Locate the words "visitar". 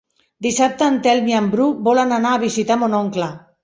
2.49-2.83